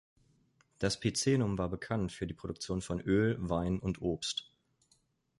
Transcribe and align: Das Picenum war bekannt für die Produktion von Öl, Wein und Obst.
Das 0.79 0.99
Picenum 0.99 1.59
war 1.59 1.69
bekannt 1.69 2.11
für 2.11 2.25
die 2.25 2.33
Produktion 2.33 2.81
von 2.81 2.99
Öl, 3.01 3.37
Wein 3.39 3.77
und 3.77 4.01
Obst. 4.01 4.51